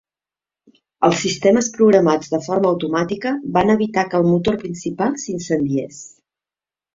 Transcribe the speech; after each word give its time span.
Els 1.07 1.19
sistemes 1.25 1.67
programats 1.75 2.31
de 2.31 2.39
forma 2.45 2.71
automàtica 2.71 3.35
van 3.59 3.75
evitar 3.75 4.07
que 4.15 4.19
el 4.21 4.27
motor 4.31 4.59
principal 4.65 5.15
s'incendiés. 5.27 6.01